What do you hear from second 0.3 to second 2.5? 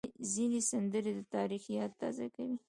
ځینې سندرې د تاریخ یاد تازه